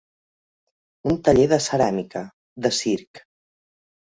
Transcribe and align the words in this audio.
Un 1.11 1.19
taller 1.27 1.45
de 1.51 1.59
ceràmica, 1.67 2.25
de 2.67 2.73
circ. 2.79 3.23